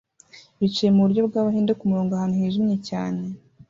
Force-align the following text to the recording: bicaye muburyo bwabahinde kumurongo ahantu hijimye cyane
bicaye 0.59 0.89
muburyo 0.95 1.21
bwabahinde 1.27 1.71
kumurongo 1.79 2.11
ahantu 2.13 2.35
hijimye 2.41 2.77
cyane 2.89 3.21